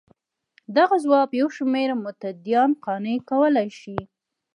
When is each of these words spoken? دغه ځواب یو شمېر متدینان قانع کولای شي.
دغه 0.77 0.95
ځواب 1.03 1.29
یو 1.41 1.47
شمېر 1.57 1.89
متدینان 2.03 2.69
قانع 2.83 3.15
کولای 3.29 3.69
شي. 3.79 3.97